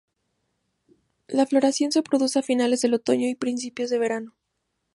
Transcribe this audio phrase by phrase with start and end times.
[1.27, 4.33] La floración se produce a finales del otoño y principios de verano.